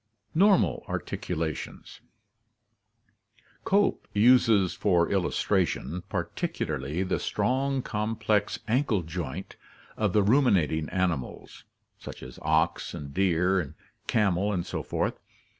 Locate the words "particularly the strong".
6.09-7.83